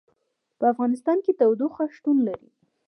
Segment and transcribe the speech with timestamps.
[0.57, 2.49] په افغانستان کې تودوخه شتون لري.